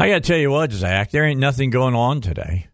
[0.00, 2.68] I got to tell you what, Zach, there ain't nothing going on today.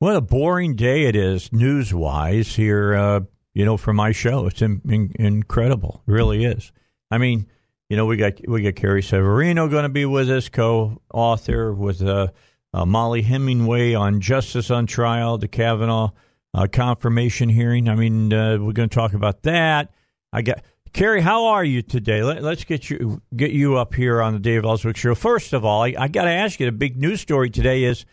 [0.00, 3.20] What a boring day it is, news wise, here, uh,
[3.54, 4.44] you know, for my show.
[4.48, 6.02] It's in, in, incredible.
[6.06, 6.70] It really is.
[7.10, 7.46] I mean,
[7.88, 12.02] you know, we got we got Carrie Severino going to be with us, co-author with
[12.02, 12.28] uh,
[12.74, 16.10] uh, Mollie Hemingway on Justice on Trial, the Kavanaugh
[16.52, 17.88] uh, confirmation hearing.
[17.88, 19.90] I mean, uh, we're going to talk about that.
[20.34, 22.22] I got Carrie, how are you today?
[22.22, 25.14] Let, us get you get you up here on the Dave Elswick Show.
[25.14, 28.04] First of all, I, I got to ask you: the big news story today is: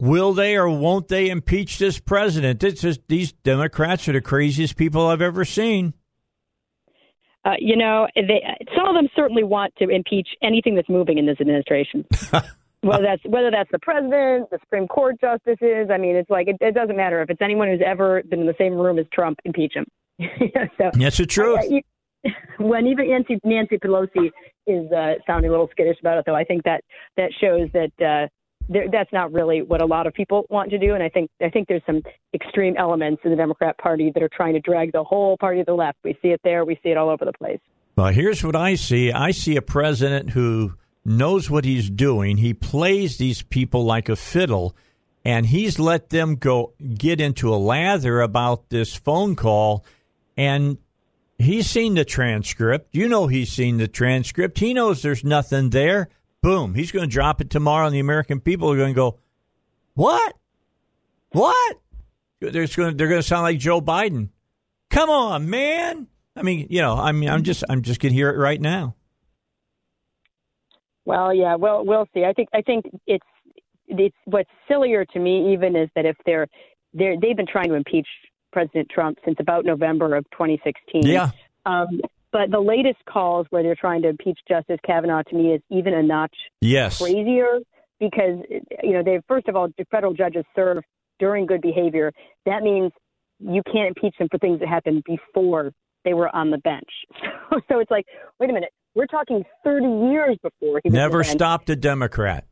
[0.00, 2.60] Will they or won't they impeach this president?
[2.60, 5.94] Just, these Democrats are the craziest people I've ever seen.
[7.44, 8.42] Uh, you know, they,
[8.76, 12.04] some of them certainly want to impeach anything that's moving in this administration.
[12.82, 15.88] whether that's whether that's the president, the Supreme Court justices.
[15.92, 18.46] I mean, it's like it, it doesn't matter if it's anyone who's ever been in
[18.46, 19.38] the same room as Trump.
[19.44, 19.86] Impeach him.
[20.78, 21.60] so that's the truth.
[21.60, 21.80] Uh,
[22.58, 24.30] when even Nancy Nancy Pelosi
[24.66, 26.82] is uh, sounding a little skittish about it, though, I think that
[27.16, 28.28] that shows that uh,
[28.68, 30.94] that's not really what a lot of people want to do.
[30.94, 32.02] And I think I think there's some
[32.34, 35.64] extreme elements in the Democrat Party that are trying to drag the whole party to
[35.64, 35.98] the left.
[36.04, 36.64] We see it there.
[36.64, 37.60] We see it all over the place.
[37.96, 39.12] Well, here's what I see.
[39.12, 42.38] I see a president who knows what he's doing.
[42.38, 44.74] He plays these people like a fiddle,
[45.24, 49.84] and he's let them go get into a lather about this phone call.
[50.36, 50.78] And
[51.42, 52.94] He's seen the transcript.
[52.94, 54.58] You know he's seen the transcript.
[54.58, 56.08] He knows there's nothing there.
[56.40, 56.74] Boom.
[56.74, 59.18] He's going to drop it tomorrow, and the American people are going to go,
[59.94, 60.34] What?
[61.30, 61.80] What?
[62.40, 64.28] They're going to, they're going to sound like Joe Biden.
[64.90, 66.08] Come on, man.
[66.36, 68.60] I mean, you know, I mean, I'm just, I'm just going to hear it right
[68.60, 68.94] now.
[71.04, 72.24] Well, yeah, well, we'll see.
[72.24, 73.26] I think, I think it's,
[73.88, 76.46] it's what's sillier to me even is that if they're,
[76.94, 78.06] they're they've been trying to impeach
[78.52, 81.06] President Trump since about November of 2016.
[81.06, 81.30] Yeah.
[81.66, 82.00] Um,
[82.32, 85.94] but the latest calls where they're trying to impeach Justice Kavanaugh to me is even
[85.94, 86.98] a notch yes.
[86.98, 87.60] crazier
[88.00, 88.38] because
[88.82, 90.82] you know they first of all federal judges serve
[91.18, 92.12] during good behavior.
[92.46, 92.90] That means
[93.38, 95.72] you can't impeach them for things that happened before
[96.04, 96.88] they were on the bench.
[97.52, 98.06] So, so it's like,
[98.40, 102.46] wait a minute, we're talking 30 years before he never stopped a Democrat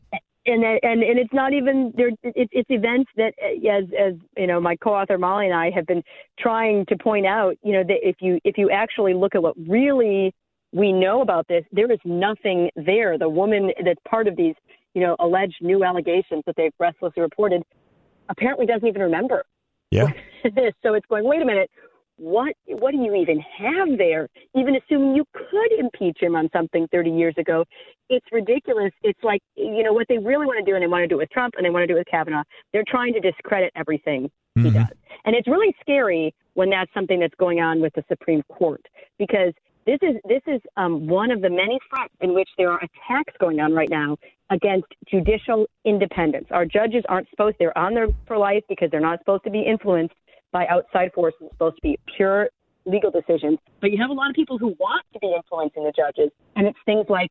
[0.51, 2.09] and and and it's not even there.
[2.23, 5.87] It, it's events that, uh, as as you know, my co-author Mollie and I have
[5.87, 6.03] been
[6.39, 7.57] trying to point out.
[7.63, 10.35] You know, that if you if you actually look at what really
[10.73, 13.19] we know about this, there is nothing there.
[13.19, 14.55] The woman that's part of these,
[14.95, 17.63] you know, alleged new allegations that they've breathlessly reported,
[18.29, 19.45] apparently doesn't even remember.
[19.91, 20.09] Yeah.
[20.83, 21.25] so it's going.
[21.25, 21.71] Wait a minute
[22.21, 24.29] what what do you even have there?
[24.55, 27.65] Even assuming you could impeach him on something 30 years ago,
[28.11, 28.93] it's ridiculous.
[29.03, 31.15] It's like you know what they really want to do, and they want to do
[31.15, 32.43] it with Trump, and they want to do it with Kavanaugh.
[32.75, 34.65] They're trying to discredit everything mm-hmm.
[34.67, 34.93] he does,
[35.25, 38.85] and it's really scary when that's something that's going on with the Supreme Court
[39.19, 39.55] because
[39.87, 43.33] this is this is um, one of the many fronts in which there are attacks
[43.41, 44.19] going on right now
[44.51, 46.49] against judicial independence.
[46.51, 49.63] Our judges aren't supposed; they're on there for life because they're not supposed to be
[49.63, 50.15] influenced
[50.53, 51.39] by outside forces.
[51.43, 52.49] It's supposed to be pure
[52.87, 53.59] legal decisions.
[53.81, 56.67] But you have a lot of people who want to be influencing the judges, and
[56.67, 57.31] it's things like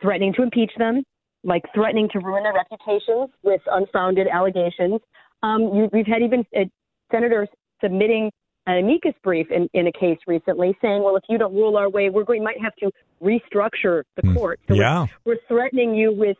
[0.00, 1.02] threatening to impeach them,
[1.42, 5.00] like threatening to ruin their reputations with unfounded allegations.
[5.42, 6.64] Um, you, we've had even uh,
[7.10, 7.48] senators
[7.82, 8.30] submitting
[8.66, 11.90] an amicus brief in, in a case recently saying, well, if you don't rule our
[11.90, 12.90] way, we're going might have to
[13.22, 14.34] restructure the hmm.
[14.34, 14.60] court.
[14.68, 15.06] So yeah.
[15.24, 16.36] we're, we're threatening you with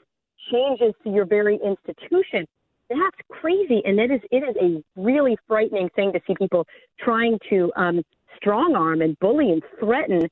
[0.51, 2.47] changes to your very institution
[3.01, 6.67] that's crazy, and it is it is a really frightening thing to see people
[7.01, 8.03] trying to um,
[8.37, 10.29] strong arm and bully and threaten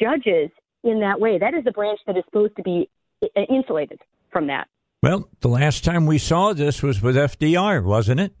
[0.00, 0.50] judges
[0.82, 1.38] in that way.
[1.38, 2.88] That is a branch that is supposed to be
[3.22, 4.68] uh, insulated from that.
[5.02, 8.34] Well, the last time we saw this was with FDR, wasn't it?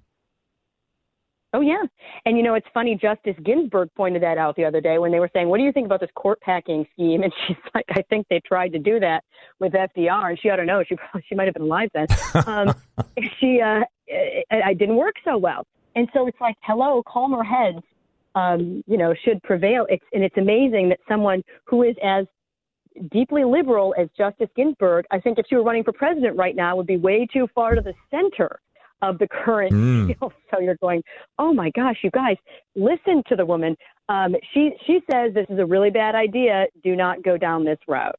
[1.54, 1.82] Oh yeah,
[2.26, 2.98] and you know it's funny.
[3.00, 5.70] Justice Ginsburg pointed that out the other day when they were saying, "What do you
[5.70, 8.98] think about this court packing scheme?" And she's like, "I think they tried to do
[8.98, 9.22] that
[9.60, 10.82] with FDR, and she ought to know.
[10.82, 12.08] She probably she might have been alive then.
[12.46, 12.74] Um,
[13.38, 15.64] she uh, it, it didn't work so well,
[15.94, 17.84] and so it's like, hello, calmer heads,
[18.34, 19.86] um, you know, should prevail.
[19.88, 22.26] It's and it's amazing that someone who is as
[23.12, 26.74] deeply liberal as Justice Ginsburg, I think if she were running for president right now,
[26.74, 28.60] would be way too far to the center
[29.04, 30.06] of the current mm.
[30.06, 30.32] field.
[30.54, 31.02] So you're going,
[31.40, 32.36] oh my gosh, you guys,
[32.76, 33.76] listen to the woman.
[34.08, 36.66] Um, she she says this is a really bad idea.
[36.84, 38.14] Do not go down this route.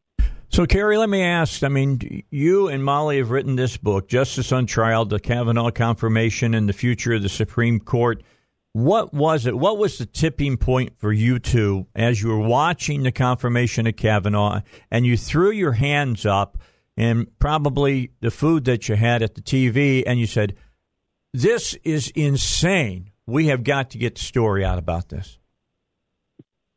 [0.50, 1.64] So, Carrie, let me ask.
[1.64, 6.54] I mean, you and Mollie have written this book, Justice on Trial, the Kavanaugh Confirmation
[6.54, 8.22] and the Future of the Supreme Court.
[8.74, 9.58] What was it?
[9.58, 13.96] What was the tipping point for you two as you were watching the confirmation of
[13.96, 14.62] Kavanaugh
[14.92, 16.58] and you threw your hands up
[16.98, 20.56] and probably the food that you had at the TV and you said,
[21.36, 23.12] This is insane.
[23.28, 25.38] We have got to get the story out about this.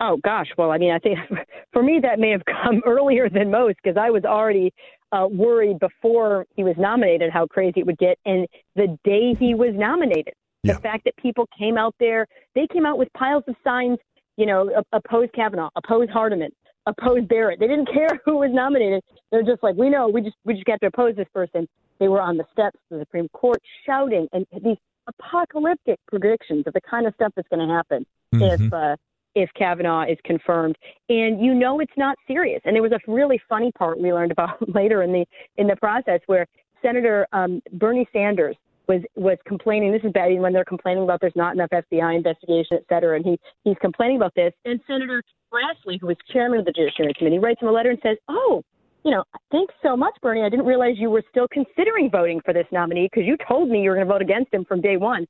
[0.01, 1.17] Oh gosh, well, I mean, I think
[1.73, 4.75] for me that may have come earlier than most because I was already
[5.13, 9.55] uh, worried before he was nominated how crazy it would get, and the day he
[9.55, 10.35] was nominated,
[10.65, 10.75] yeah.
[10.75, 12.27] the fact that people came out there,
[12.57, 13.99] they came out with piles of signs,
[14.37, 16.51] you know, oppose Kavanaugh, oppose Hardiman,
[16.87, 17.61] oppose Barrett.
[17.61, 19.05] They didn't care who was nominated.
[19.31, 21.69] They're just like, we know, we just we just have to oppose this person.
[22.01, 26.75] They were on the steps of the Supreme Court shouting, and these apocalyptic predictions of
[26.75, 28.65] the kind of stuff that's going to happen mm-hmm.
[28.65, 28.73] if.
[28.73, 28.97] Uh,
[29.35, 30.77] if Kavanaugh is confirmed,
[31.09, 32.61] and you know it's not serious.
[32.65, 35.25] And there was a really funny part we learned about later in the
[35.59, 36.47] in the process where
[36.83, 38.57] Senator um, Bernie Sanders
[38.89, 39.93] was was complaining.
[39.93, 43.17] This is bad when they're complaining about there's not enough FBI investigation, et cetera.
[43.17, 44.53] And he he's complaining about this.
[44.65, 45.23] And Senator
[45.53, 48.63] Grassley, who was chairman of the Judiciary Committee, writes him a letter and says, "Oh,
[49.09, 50.43] you know, thanks so much, Bernie.
[50.43, 53.83] I didn't realize you were still considering voting for this nominee because you told me
[53.83, 55.27] you were going to vote against him from day one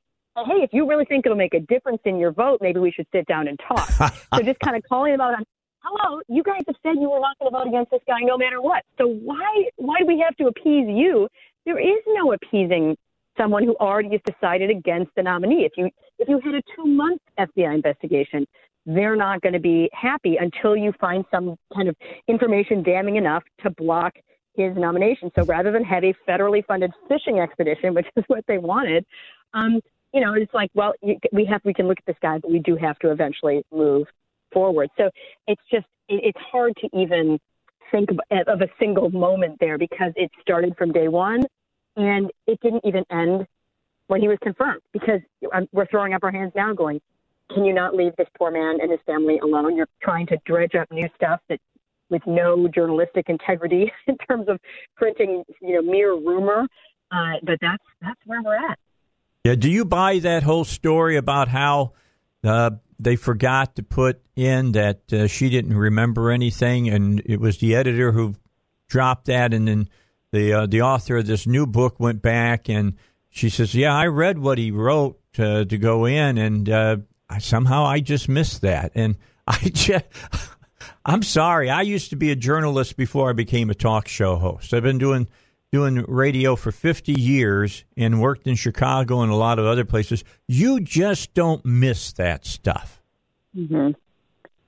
[0.47, 3.07] hey, if you really think it'll make a difference in your vote, maybe we should
[3.13, 3.89] sit down and talk.
[4.35, 5.45] so just kind of calling about on,
[5.81, 8.37] hello, you guys have said you were not going to vote against this guy no
[8.37, 8.83] matter what.
[8.99, 11.29] So why why do we have to appease you?
[11.65, 12.97] There is no appeasing
[13.37, 15.65] someone who already has decided against the nominee.
[15.65, 18.47] If you if you had a two month FBI investigation,
[18.87, 21.97] they're not going to be happy until you find some kind of
[22.27, 24.15] information damning enough to block
[24.55, 25.31] his nomination.
[25.35, 29.05] So rather than have a federally funded fishing expedition, which is what they wanted,
[29.55, 29.81] um,
[30.13, 30.95] you know, it's like, well,
[31.33, 34.07] we have we can look at this guy, but we do have to eventually move
[34.53, 34.89] forward.
[34.97, 35.11] So
[35.47, 37.39] it's just it's hard to even
[37.91, 41.45] think of a single moment there because it started from day one
[41.97, 43.47] and it didn't even end
[44.07, 45.21] when he was confirmed because
[45.73, 47.01] we're throwing up our hands now going
[47.53, 49.77] can you not leave this poor man and his family alone?
[49.77, 51.61] You're trying to dredge up new stuff that
[52.11, 54.59] with no journalistic integrity in terms of
[54.97, 56.67] printing you know mere rumor.
[57.11, 58.79] Uh, but that's that's where we're at.
[59.45, 61.93] Yeah, do you buy that whole story about how
[62.45, 67.59] uh, they forgot to put in that uh, she didn't remember anything, and it was
[67.59, 68.35] the editor who
[68.89, 69.89] dropped that, and then
[70.33, 72.95] the uh, the author of this new book went back and
[73.31, 76.97] she says, "Yeah, I read what he wrote to go in, and uh,
[77.31, 79.17] I, somehow I just missed that." And
[79.47, 80.05] I just,
[81.05, 84.75] I'm sorry, I used to be a journalist before I became a talk show host.
[84.75, 85.27] I've been doing
[85.71, 90.25] doing radio for 50 years and worked in Chicago and a lot of other places,
[90.47, 93.03] you just don't miss that stuff.
[93.57, 93.91] Mm-hmm.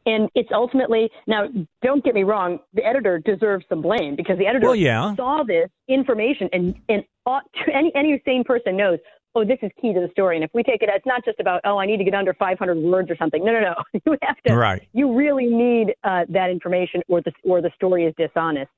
[0.07, 1.47] And it's ultimately now.
[1.83, 2.59] Don't get me wrong.
[2.73, 5.15] The editor deserves some blame because the editor well, yeah.
[5.15, 8.99] saw this information, and and ought to, any any sane person knows.
[9.35, 10.37] Oh, this is key to the story.
[10.37, 12.35] And if we take it, it's not just about oh, I need to get under
[12.35, 13.44] 500 words or something.
[13.44, 13.75] No, no, no.
[14.05, 14.56] You have to.
[14.56, 14.88] Right.
[14.93, 18.71] You really need uh, that information, or the or the story is dishonest.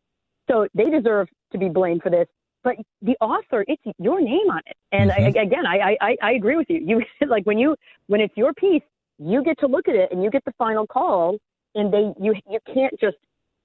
[0.50, 2.26] So they deserve to be blamed for this.
[2.64, 4.76] But the author, it's your name on it.
[4.92, 5.38] And mm-hmm.
[5.38, 6.80] I, again, I, I, I agree with you.
[6.84, 7.76] You like when you
[8.06, 8.82] when it's your piece,
[9.18, 11.38] you get to look at it and you get the final call,
[11.74, 13.16] and they you you can't just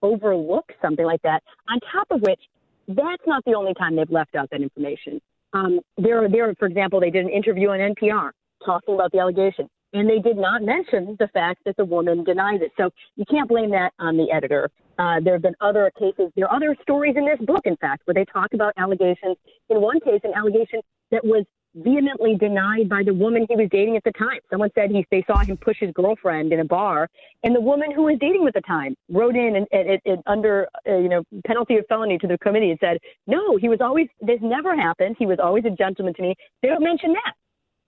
[0.02, 1.44] overlook something like that.
[1.70, 2.40] On top of which,
[2.88, 5.22] that's not the only time they've left out that information.
[5.54, 8.32] Um, there, there, for example, they did an interview on NPR
[8.66, 12.60] talking about the allegation and they did not mention the fact that the woman denies
[12.62, 12.72] it.
[12.78, 14.70] So you can't blame that on the editor.
[15.00, 16.32] Uh, there have been other cases.
[16.36, 19.38] There are other stories in this book, in fact, where they talk about allegations.
[19.70, 21.46] In one case, an allegation that was
[21.84, 24.40] vehemently denied by the woman he was dating at the time.
[24.50, 27.10] Someone said he they saw him push his girlfriend in a bar,
[27.44, 30.68] and the woman who was dating at the time wrote in and, and, and under
[30.88, 34.08] uh, you know penalty of felony to the committee and said, "No, he was always
[34.22, 35.16] this never happened.
[35.20, 37.34] He was always a gentleman to me." They don't mention that.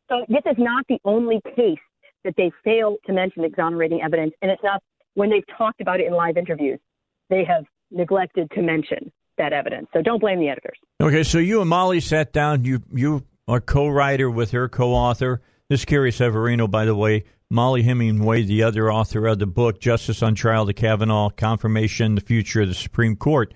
[0.10, 1.80] So this is not the only case
[2.24, 4.82] that they fail to mention exonerating evidence, and it's not
[5.16, 6.80] when they've talked about it in live interviews,
[7.30, 9.88] they have neglected to mention that evidence.
[9.94, 10.78] So don't blame the editors.
[11.02, 12.66] Okay, so you and Mollie sat down.
[12.66, 15.42] You you are co-writer with her co-author.
[15.70, 17.24] This is Carrie Severino, by the way.
[17.50, 22.22] Mollie Hemingway, the other author of the book Justice on Trial, the Kavanaugh Confirmation, the
[22.22, 23.56] Future of the Supreme Court.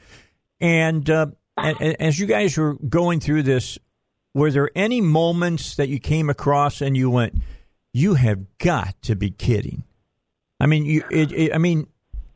[0.60, 3.78] And, uh, as you guys were going through this,
[4.34, 7.36] were there any moments that you came across and you went,
[7.94, 9.84] you have got to be kidding.
[10.60, 11.04] I mean, you.
[11.12, 11.86] It, it, I mean,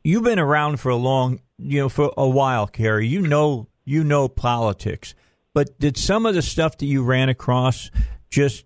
[0.03, 3.07] you've been around for a long, you know, for a while, Carrie.
[3.07, 5.15] You know, you know politics.
[5.57, 7.89] But did some of the stuff that you ran across
[8.29, 8.63] just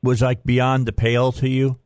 [0.00, 1.80] was like beyond the pale to you?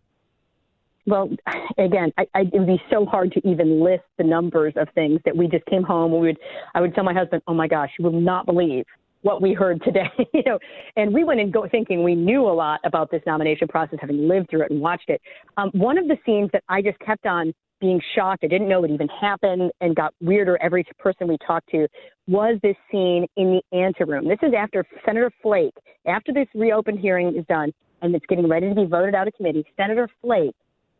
[1.06, 1.30] well,
[1.78, 5.20] again, I, I, it would be so hard to even list the numbers of things
[5.24, 6.12] that we just came home.
[6.12, 6.38] We would,
[6.74, 8.84] I would tell my husband, "Oh my gosh, you will not believe
[9.22, 10.58] what we heard today." you know,
[10.96, 14.28] and we went in go, thinking we knew a lot about this nomination process, having
[14.28, 15.22] lived through it and watched it.
[15.56, 18.84] Um, one of the scenes that I just kept on being shocked, I didn't know
[18.84, 21.86] it even happened, and got weirder every person we talked to,
[22.26, 24.26] was this scene in the anteroom.
[24.28, 25.74] This is after Senator Flake,
[26.06, 29.34] after this reopened hearing is done, and it's getting ready to be voted out of
[29.34, 29.64] committee.
[29.76, 30.54] Senator Flake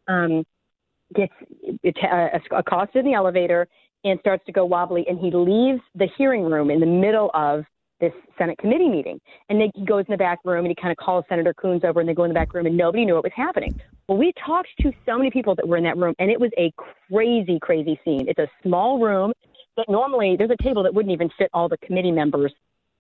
[0.09, 0.45] um,
[1.15, 1.33] gets
[2.03, 3.67] uh, accosted in the elevator
[4.05, 7.65] and starts to go wobbly, and he leaves the hearing room in the middle of
[8.01, 9.19] this Senate committee meeting.
[9.49, 11.83] And then he goes in the back room and he kind of calls Senator Coons
[11.85, 13.81] over, and they go in the back room, and nobody knew what was happening.
[14.09, 16.51] Well, we talked to so many people that were in that room, and it was
[16.57, 16.73] a
[17.11, 18.27] crazy, crazy scene.
[18.29, 19.33] It's a small room
[19.77, 22.53] that normally there's a table that wouldn't even fit all the committee members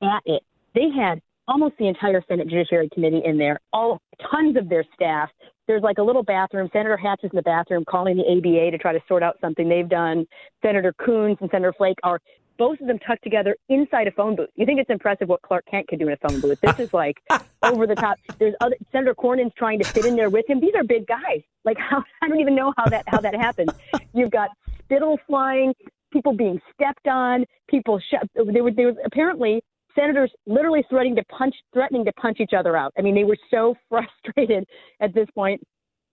[0.02, 0.42] at it.
[0.74, 4.00] They had almost the entire Senate Judiciary Committee in there, all
[4.32, 5.30] tons of their staff.
[5.68, 6.68] There's like a little bathroom.
[6.72, 9.68] Senator Hatch is in the bathroom calling the ABA to try to sort out something
[9.68, 10.26] they've done.
[10.60, 12.20] Senator Coons and Senator Flake are
[12.58, 14.50] both of them tucked together inside a phone booth.
[14.54, 16.60] You think it's impressive what Clark Kent could do in a phone booth.
[16.60, 17.16] This is like
[17.62, 18.18] over the top.
[18.38, 20.60] There's other Senator Cornyn's trying to fit in there with him.
[20.60, 21.42] These are big guys.
[21.64, 23.70] Like how I don't even know how that how that happens.
[24.12, 24.50] You've got
[24.82, 25.74] spittle flying,
[26.12, 29.62] people being stepped on, people sh- there were they were apparently
[29.94, 32.92] senators literally threatening to punch threatening to punch each other out.
[32.98, 34.66] I mean, they were so frustrated
[35.00, 35.60] at this point.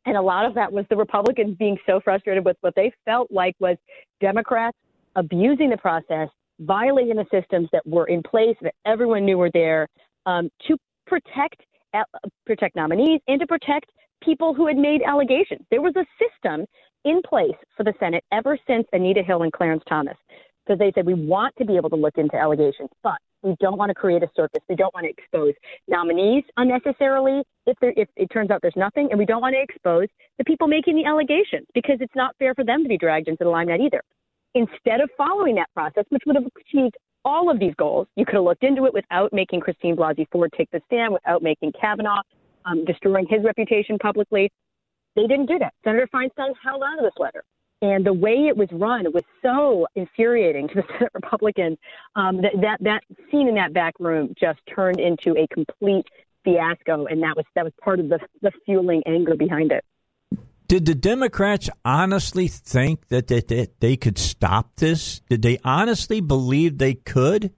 [0.05, 3.31] And a lot of that was the Republicans being so frustrated with what they felt
[3.31, 3.77] like was
[4.19, 4.77] Democrats
[5.15, 6.29] abusing the process,
[6.59, 9.87] violating the systems that were in place that everyone knew were there
[10.25, 10.77] um, to
[11.07, 11.61] protect
[11.93, 12.03] uh,
[12.45, 13.91] protect nominees and to protect
[14.23, 15.61] people who had made allegations.
[15.69, 16.65] There was a system
[17.05, 20.17] in place for the Senate ever since Anita Hill and Clarence Thomas
[20.65, 23.77] because they said we want to be able to look into allegations, but we don't
[23.77, 24.61] want to create a circus.
[24.69, 25.53] We don't want to expose
[25.87, 29.61] nominees unnecessarily if, there, if it turns out there's nothing, and we don't want to
[29.61, 33.27] expose the people making the allegations because it's not fair for them to be dragged
[33.27, 34.01] into the limelight either.
[34.55, 36.95] Instead of following that process, which would have achieved
[37.25, 40.53] all of these goals, you could have looked into it without making Christine Blasey Ford
[40.55, 42.21] take the stand, without making Kavanaugh
[42.65, 44.51] um, destroying his reputation publicly.
[45.15, 45.73] They didn't do that.
[45.83, 47.43] Senator Feinstein held on to this letter.
[47.81, 51.77] And the way it was run was so infuriating to the Senate Republicans
[52.15, 56.07] um, that, that that scene in that back room just turned into a complete
[56.45, 59.83] fiasco, and that was that was part of the the fueling anger behind it.
[60.73, 65.19] Did the Democrats honestly think that, that, that they could stop this?
[65.29, 67.51] Did they honestly believe they could?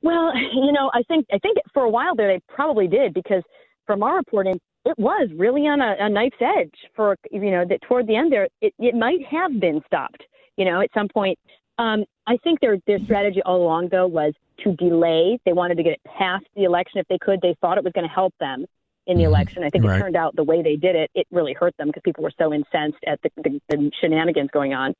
[0.00, 3.42] Well, you know, I think I think for a while there they probably did because
[3.84, 7.82] from our reporting, it was really on a, a knife's edge for you know that
[7.82, 10.22] toward the end there it, it might have been stopped.
[10.56, 11.36] You know, at some point.
[11.78, 15.40] Um, I think their their strategy all along though was to delay.
[15.44, 17.40] They wanted to get it past the election if they could.
[17.40, 18.66] They thought it was going to help them
[19.08, 19.32] in the mm-hmm.
[19.34, 19.64] election.
[19.64, 19.96] I think right.
[19.96, 22.32] it turned out the way they did it, it really hurt them because people were
[22.38, 24.94] so incensed at the, the, the shenanigans going on.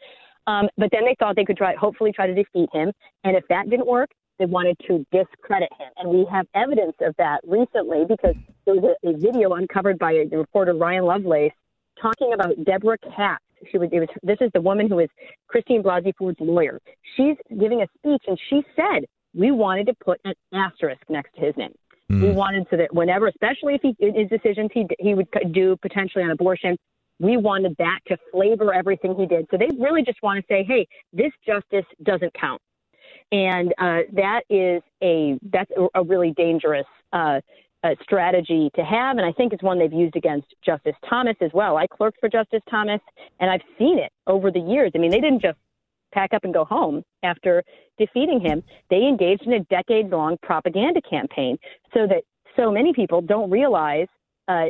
[0.47, 2.91] Um, but then they thought they could try, hopefully, try to defeat him.
[3.23, 5.88] And if that didn't work, they wanted to discredit him.
[5.99, 8.35] And we have evidence of that recently because
[8.65, 11.53] there was a, a video uncovered by the reporter Ryan Lovelace
[12.00, 13.45] talking about Deborah Katz.
[13.71, 15.09] She was, it was, this is the woman who is
[15.49, 16.81] Christine Blasey Ford's lawyer.
[17.17, 21.41] She's giving a speech and she said, we wanted to put an asterisk next to
[21.41, 21.75] his name.
[22.11, 22.23] Mm.
[22.23, 26.25] We wanted so that whenever, especially if he his decisions he he would do potentially
[26.25, 26.77] on abortion,
[27.19, 29.47] we wanted that to flavor everything he did.
[29.50, 32.62] So they really just want to say, hey, this justice doesn't count,
[33.31, 36.87] and uh, that is a that's a, really dangerous.
[37.12, 37.41] Uh,
[37.85, 41.53] uh, strategy to have, and I think it's one they've used against Justice Thomas as
[41.55, 41.77] well.
[41.77, 43.00] I clerked for Justice Thomas,
[43.38, 44.91] and I've seen it over the years.
[44.97, 45.59] I mean, they didn't just
[46.12, 47.62] pack up and go home after
[47.99, 48.62] defeating him.
[48.91, 51.59] They engaged in a decades long propaganda campaign
[51.95, 52.23] so that
[52.57, 54.09] so many people don't realize
[54.49, 54.67] uh,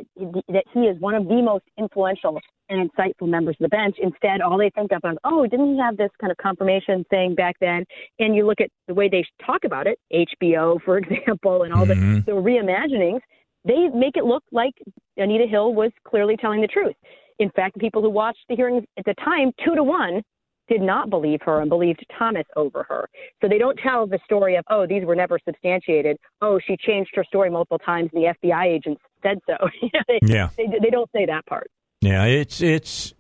[0.49, 3.97] that he is one of the most influential and insightful members of the bench.
[4.03, 7.35] Instead, all they think of is, oh, didn't he have this kind of confirmation thing
[7.35, 7.85] back then?
[8.19, 11.87] And you look at the way they talk about it, HBO, for example, and all
[11.87, 12.17] mm-hmm.
[12.17, 13.21] the, the reimaginings,
[13.65, 14.75] they make it look like
[15.17, 16.95] Anita Hill was clearly telling the truth.
[17.39, 20.23] In fact, people who watched the hearings at the time, two to one,
[20.69, 23.09] did not believe her and believed Thomas over her.
[23.41, 26.19] So they don't tell the story of, oh, these were never substantiated.
[26.43, 29.57] Oh, she changed her story multiple times and the FBI agents said so.
[30.09, 30.51] they, yeah.
[30.57, 31.71] They, they don't say that part.
[32.01, 33.13] Yeah, it's it's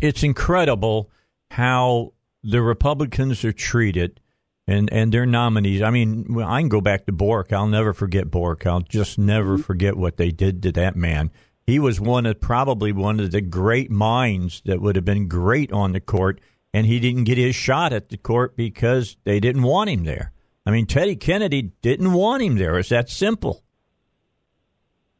[0.00, 1.10] it's incredible
[1.52, 4.20] how the Republicans are treated
[4.66, 5.82] and and their nominees.
[5.82, 7.52] I mean, I can go back to Bork.
[7.52, 8.66] I'll never forget Bork.
[8.66, 9.62] I'll just never mm-hmm.
[9.62, 11.30] forget what they did to that man.
[11.66, 15.72] He was one of probably one of the great minds that would have been great
[15.72, 16.40] on the court
[16.74, 20.32] and he didn't get his shot at the court because they didn't want him there.
[20.66, 22.76] I mean, Teddy Kennedy didn't want him there.
[22.78, 23.62] It's that simple.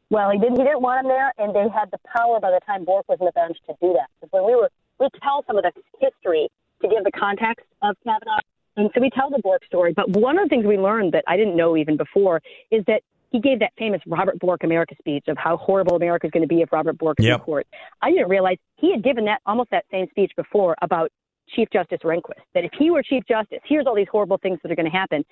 [0.09, 0.57] Well, he didn't.
[0.57, 3.17] He didn't want him there, and they had the power by the time Bork was
[3.21, 4.07] on the bench to do that.
[4.19, 4.69] Because when we were,
[4.99, 6.49] we tell some of the history
[6.81, 8.39] to give the context of Kavanaugh,
[8.75, 9.93] and so we tell the Bork story.
[9.93, 13.01] But one of the things we learned that I didn't know even before is that
[13.31, 16.47] he gave that famous Robert Bork America speech of how horrible America is going to
[16.47, 17.39] be if Robert Bork is Yep.
[17.39, 17.67] in court.
[18.01, 21.11] I didn't realize he had given that almost that same speech before about
[21.55, 22.43] Chief Justice Rehnquist.
[22.53, 24.97] That if he were Chief Justice, here's all these horrible things that are going to
[24.97, 25.23] happen.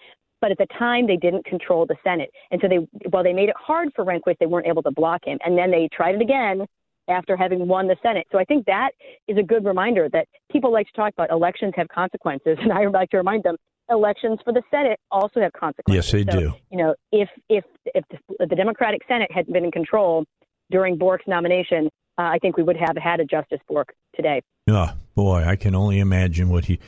[0.41, 3.49] But at the time, they didn't control the Senate, and so they, while they made
[3.49, 5.37] it hard for Rehnquist, they weren't able to block him.
[5.45, 6.65] And then they tried it again
[7.07, 8.27] after having won the Senate.
[8.31, 8.91] So I think that
[9.27, 12.81] is a good reminder that people like to talk about elections have consequences, and I
[12.81, 13.55] would like to remind them
[13.89, 15.95] elections for the Senate also have consequences.
[15.95, 16.53] Yes, they So, do.
[16.71, 20.25] You know, if if if the, if the Democratic Senate had been in control
[20.71, 24.41] during Bork's nomination, uh, I think we would have had a Justice Bork today.
[24.69, 26.79] Oh, boy, I can only imagine what he.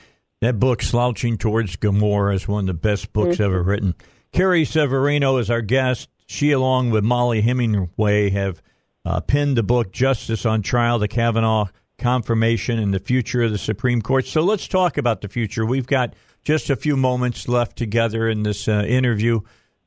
[0.41, 3.95] That book, Slouching Towards Gomorrah, is one of the best books ever written.
[4.31, 6.09] Carrie Severino is our guest.
[6.27, 8.61] She, along with Mollie Hemingway, have
[9.05, 11.67] uh, penned the book Justice on Trial, the Kavanaugh
[11.97, 14.25] Confirmation, and the Future of the Supreme Court.
[14.25, 15.65] So let's talk about the future.
[15.65, 16.13] We've got
[16.43, 19.39] just a few moments left together in this uh, interview.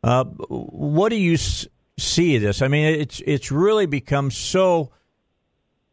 [0.02, 1.66] Uh, what do you s-
[1.98, 2.62] see this?
[2.62, 4.90] I mean, it's it's really become so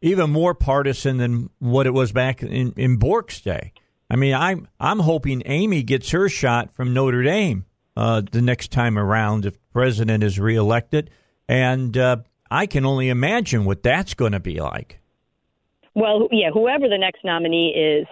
[0.00, 3.72] even more partisan than what it was back in, in Bork's day.
[4.10, 7.64] I mean, I'm I'm hoping Amy gets her shot from Notre Dame
[7.96, 11.10] uh, the next time around if the president is reelected,
[11.48, 12.18] and uh,
[12.50, 15.00] I can only imagine what that's going to be like.
[15.94, 18.06] Well, yeah, whoever the next nominee is,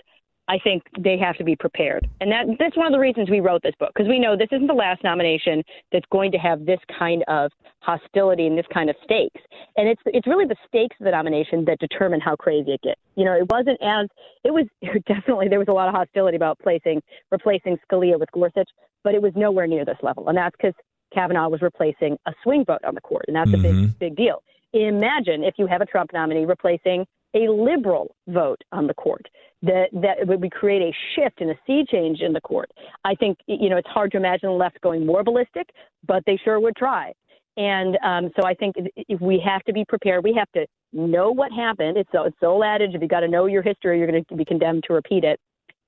[0.49, 2.09] I think they have to be prepared.
[2.21, 4.49] And that that's one of the reasons we wrote this book because we know this
[4.53, 8.91] isn't the last nomination that's going to have this kind of hostility and this kind
[8.91, 9.41] of stakes.
[9.77, 13.01] And it's it's really the stakes of the nomination that determine how crazy it gets.
[13.17, 14.09] You know, it wasn't as
[14.45, 14.67] it was
[15.07, 18.69] definitely there was a lot of hostility about placing replacing Scalia with Gorsuch,
[19.03, 20.29] but it was nowhere near this level.
[20.29, 20.75] And that's because
[21.15, 23.99] Kavanaugh was replacing a swing vote on the court, and that's a big mm-hmm.
[23.99, 24.43] big deal.
[24.75, 29.29] Imagine if you have a Trump nominee replacing a liberal vote on the court.
[29.65, 32.71] That that would create a shift and a sea change in the court.
[33.05, 35.69] I think you know it's hard to imagine the left going more ballistic,
[36.07, 37.13] but they sure would try.
[37.57, 40.25] And um, so I think if we have to be prepared.
[40.25, 41.97] We have to know what happened.
[41.97, 44.45] It's the old adage: if you got to know your history, you're going to be
[44.45, 45.41] condemned to repeat it.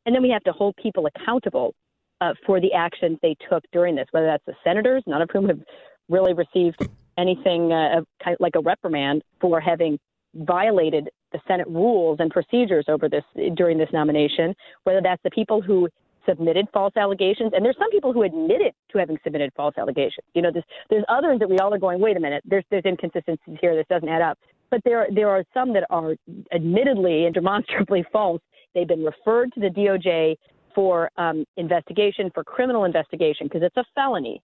[0.04, 1.74] And then we have to hold people accountable
[2.20, 5.48] uh, for the actions they took during this, whether that's the senators, none of whom
[5.48, 5.60] have
[6.08, 8.00] really received anything uh,
[8.38, 9.98] like a reprimand for having
[10.34, 15.60] violated the Senate rules and procedures over this during this nomination, whether that's the people
[15.60, 15.88] who
[16.28, 20.26] submitted false allegations, and there's some people who admitted to having submitted false allegations.
[20.34, 22.84] You know, there's there's others that we all are going, wait a minute, there's there's
[22.84, 24.38] inconsistencies here, this doesn't add up.
[24.70, 26.14] But there there are some that are
[26.52, 28.40] admittedly and demonstrably false.
[28.74, 30.36] They've been referred to the DOJ
[30.74, 34.42] for um, investigation, for criminal investigation, because it's a felony.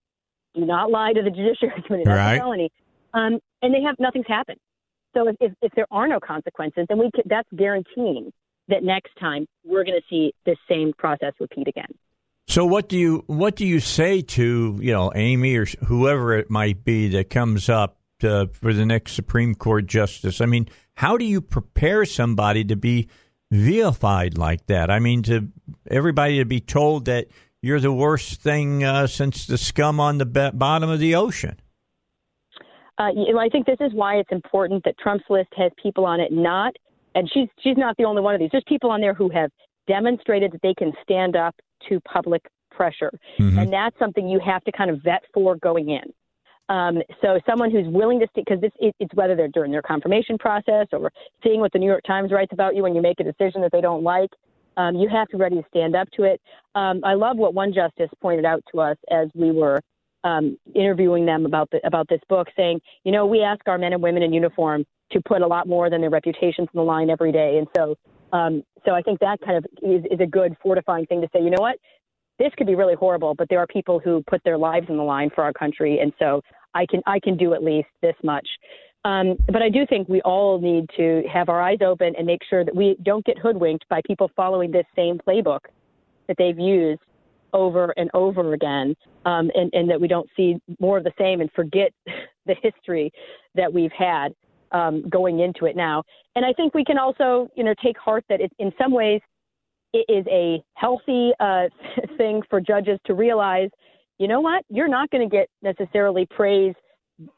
[0.55, 2.03] Do not lie to the judiciary committee.
[2.05, 2.35] That's Right.
[2.35, 2.69] a felony.
[3.13, 4.59] Um, and they have nothing's happened.
[5.13, 8.31] So if, if, if there are no consequences, then we could, that's guaranteeing
[8.69, 11.93] that next time we're going to see this same process repeat again.
[12.47, 16.49] So what do you what do you say to you know Amy or whoever it
[16.49, 20.41] might be that comes up to, for the next Supreme Court justice?
[20.41, 23.07] I mean, how do you prepare somebody to be
[23.49, 24.91] vilified like that?
[24.91, 25.47] I mean, to
[25.89, 27.27] everybody to be told that
[27.61, 31.55] you're the worst thing uh, since the scum on the bottom of the ocean.
[32.97, 36.05] Uh, you know, I think this is why it's important that Trump's list has people
[36.05, 36.75] on it not,
[37.15, 38.49] and she's she's not the only one of these.
[38.51, 39.49] There's people on there who have
[39.87, 41.55] demonstrated that they can stand up
[41.89, 43.11] to public pressure,
[43.59, 46.13] and that's something you have to kind of vet for going in.
[46.69, 50.37] Um, so someone who's willing to stick, because it, it's whether they're during their confirmation
[50.37, 51.11] process or
[51.43, 53.71] seeing what the New York Times writes about you when you make a decision that
[53.71, 54.29] they don't like.
[54.77, 56.41] Um, you have to be ready to stand up to it.
[56.73, 59.81] Um, I love what one justice pointed out to us as we were
[60.23, 63.93] um, interviewing them about the, about this book, saying, you know, we ask our men
[63.93, 67.09] and women in uniform to put a lot more than their reputations on the line
[67.09, 67.95] every day, and so
[68.33, 71.41] um, so I think that kind of is, is a good fortifying thing to say.
[71.41, 71.77] You know what?
[72.39, 75.03] This could be really horrible, but there are people who put their lives on the
[75.03, 76.41] line for our country, and so
[76.73, 78.47] I can I can do at least this much.
[79.05, 82.39] Um, but I do think we all need to have our eyes open and make
[82.49, 85.59] sure that we don't get hoodwinked by people following this same playbook
[86.27, 87.01] that they've used
[87.53, 91.41] over and over again, um, and, and that we don't see more of the same
[91.41, 91.91] and forget
[92.45, 93.11] the history
[93.55, 94.33] that we've had
[94.71, 96.03] um, going into it now.
[96.35, 99.21] And I think we can also, you know, take heart that it, in some ways
[99.93, 101.65] it is a healthy uh,
[102.17, 103.69] thing for judges to realize,
[104.19, 106.73] you know what, you're not going to get necessarily praise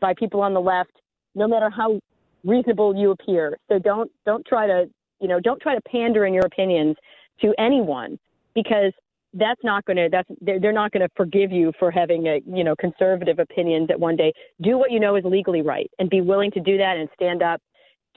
[0.01, 0.91] by people on the left,
[1.35, 1.99] no matter how
[2.43, 3.57] reasonable you appear.
[3.69, 4.85] So don't don't try to,
[5.19, 6.95] you know, don't try to pander in your opinions
[7.41, 8.17] to anyone
[8.53, 8.93] because
[9.35, 12.63] that's not going to that's they're, not going to forgive you for having a you
[12.63, 16.21] know conservative opinion that one day do what you know is legally right and be
[16.21, 17.61] willing to do that and stand up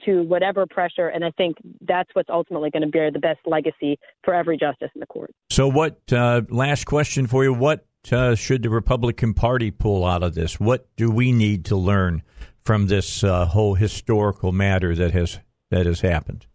[0.05, 1.09] to whatever pressure.
[1.09, 4.89] And i think that's what's ultimately going to bear the best legacy for every justice
[4.95, 5.31] in the court.
[5.49, 7.53] So what uh, last question for you.
[7.53, 10.59] What uh, should the republican party pull out of this?
[10.59, 12.23] What do we need to learn
[12.63, 16.45] from this uh, whole historical matter that has that has happened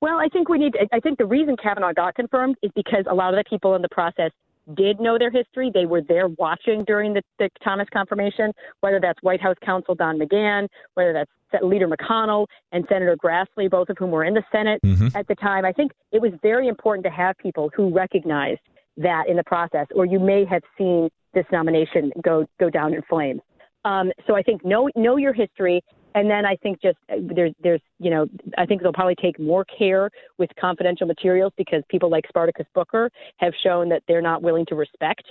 [0.00, 0.76] well, I think we need.
[0.92, 3.82] I think the reason Kavanaugh got confirmed is because a lot of the people in
[3.82, 4.30] the process
[4.76, 5.70] did know their history.
[5.72, 10.18] They were there watching during the, the Thomas confirmation, whether that's White House counsel Don
[10.18, 11.30] McGahn, whether that's
[11.62, 15.16] Leader McConnell and Senator Grassley, both of whom were in the Senate mm-hmm.
[15.16, 15.64] at the time.
[15.64, 18.60] I think it was very important to have people who recognized
[18.98, 23.02] that in the process, or you may have seen this nomination go go down in
[23.02, 23.40] flames.
[23.84, 25.82] Um, so I think know know your history
[26.14, 29.38] and then I think just uh, there's there's you know I think they'll probably take
[29.38, 34.42] more care with confidential materials because people like Spartacus Booker have shown that they're not
[34.42, 35.22] willing to respect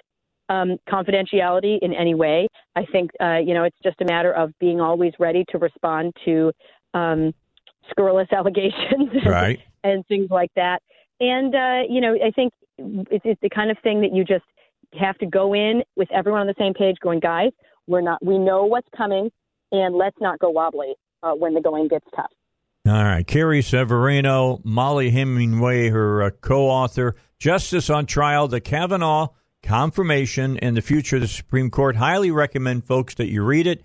[0.49, 2.47] um, confidentiality in any way.
[2.75, 6.15] I think uh, you know it's just a matter of being always ready to respond
[6.25, 6.51] to
[6.93, 7.33] um,
[7.89, 9.59] scurrilous allegations right.
[9.83, 10.81] and things like that.
[11.19, 14.45] And uh, you know I think it's, it's the kind of thing that you just
[14.99, 17.51] have to go in with everyone on the same page, going, guys,
[17.87, 19.29] we're not we know what's coming
[19.71, 22.31] and let's not go wobbly uh, when the going gets tough.
[22.87, 23.27] All right.
[23.27, 29.29] Carrie Severino, Mollie Hemingway, her uh, co author, Justice on Trial, the Kavanaugh
[29.61, 31.97] Confirmation and the Future of the Supreme Court.
[31.97, 33.83] Highly recommend, folks, that you read it.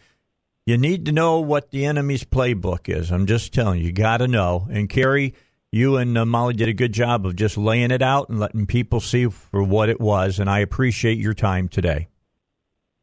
[0.66, 3.10] You need to know what the enemy's playbook is.
[3.10, 4.68] I'm just telling you, you got to know.
[4.70, 5.34] And Carrie,
[5.72, 8.66] you and uh, Mollie did a good job of just laying it out and letting
[8.66, 10.38] people see for what it was.
[10.38, 12.06] And I appreciate your time today.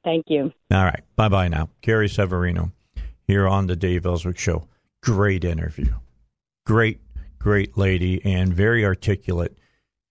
[0.04, 0.52] Thank you.
[0.72, 1.04] All right.
[1.16, 1.70] Bye bye now.
[1.82, 2.72] Carrie Severino
[3.28, 4.68] here on the Dave Elswick Show.
[5.04, 5.94] Great interview.
[6.66, 7.00] Great,
[7.38, 9.58] great lady and very articulate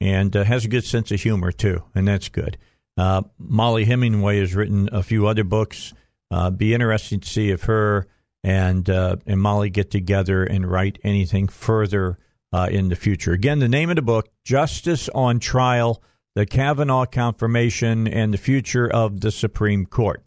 [0.00, 1.82] and uh, has a good sense of humor, too.
[1.94, 2.58] And that's good.
[2.96, 5.94] Uh, Mollie Hemingway has written a few other books.
[6.30, 8.06] Uh, be interesting to see if her
[8.44, 12.18] and uh, and Mollie get together and write anything further
[12.52, 13.32] uh, in the future.
[13.32, 16.02] Again, the name of the book, Justice on Trial
[16.38, 20.22] the Kavanaugh confirmation, and the future of the Supreme Court.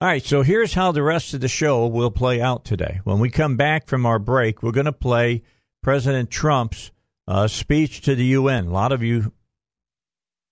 [0.00, 3.02] All right, so here's how the rest of the show will play out today.
[3.04, 5.42] When we come back from our break, we're going to play
[5.82, 6.92] President Trump's
[7.28, 8.68] uh, speech to the UN.
[8.68, 9.34] A lot of you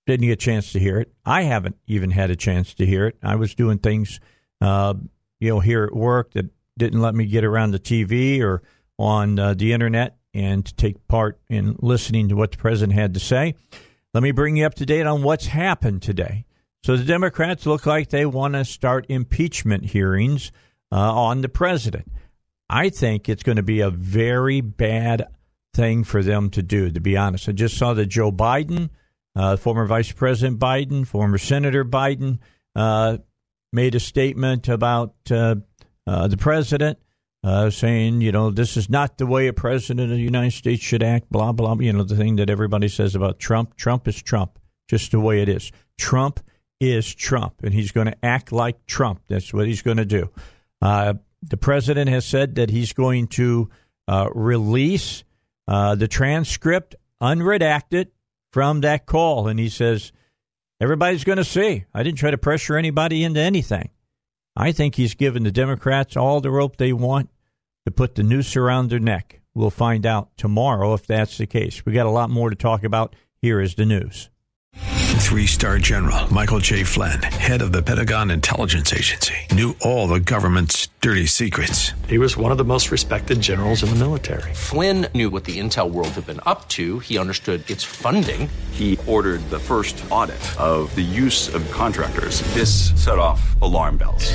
[0.07, 1.11] didn't get a chance to hear it.
[1.25, 3.17] I haven't even had a chance to hear it.
[3.23, 4.21] I was doing things,
[4.61, 4.93] uh,
[5.41, 8.63] you know, here at work that didn't let me get around the TV or
[8.99, 13.15] on uh, the internet and to take part in listening to what the president had
[13.15, 13.55] to say.
[14.15, 16.45] Let me bring you up to date on what's happened today.
[16.85, 20.53] So the Democrats look like they want to start impeachment hearings
[20.91, 22.13] uh, on the president.
[22.69, 25.29] I think it's going to be a very bad
[25.73, 27.49] thing for them to do, to be honest.
[27.49, 28.91] I just saw that Joe Biden,
[29.35, 32.39] uh, former Vice President Biden, former Senator Biden,
[32.77, 33.19] uh,
[33.73, 35.57] made a statement about uh,
[36.07, 36.99] uh, the president
[37.45, 40.83] uh, saying, you know, this is not the way a president of the United States
[40.83, 43.77] should act, blah, blah, you know, the thing that everybody says about Trump.
[43.77, 45.73] Trump is Trump, just the way it is.
[45.99, 46.41] Trump
[46.81, 49.23] is Trump, and he's going to act like Trump.
[49.29, 50.31] That's what he's going to do.
[50.81, 53.71] Uh, the president has said that he's going to
[54.07, 55.25] uh, release
[55.67, 58.09] uh, the transcript unredacted
[58.53, 60.13] from that call, and he says,
[60.81, 61.85] everybody's going to see.
[61.93, 63.91] I didn't try to pressure anybody into anything.
[64.55, 67.31] I think he's given the Democrats all the rope they want
[67.85, 69.41] to put the noose around their neck.
[69.55, 71.85] We'll find out tomorrow if that's the case.
[71.85, 73.15] We got a lot more to talk about.
[73.41, 74.31] Here is the news.
[74.75, 76.85] Three star general Michael J.
[76.85, 81.93] Flynn, head of the Pentagon Intelligence Agency, knew all the government's dirty secrets.
[82.07, 84.53] He was one of the most respected generals in the military.
[84.53, 88.51] Flynn knew what the intel world had been up to, he understood its funding.
[88.73, 92.43] He ordered the first audit of the use of contractors.
[92.55, 94.35] This set off alarm bells.